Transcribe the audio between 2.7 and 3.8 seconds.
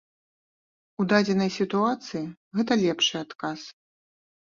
лепшы адказ.